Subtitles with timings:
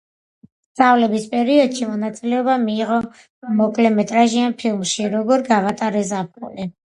[0.67, 2.97] სწავლების პერიოდში მონაწილეობა მიიღო
[3.59, 6.69] მოკლემეტრაჟიან ფილმში „როგორ გავატარე ზაფხული“.